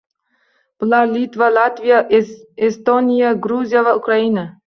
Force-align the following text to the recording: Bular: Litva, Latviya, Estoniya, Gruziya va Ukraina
Bular: 0.83 1.03
Litva, 1.17 1.49
Latviya, 1.57 1.99
Estoniya, 2.69 3.35
Gruziya 3.47 3.87
va 3.89 3.97
Ukraina 4.03 4.49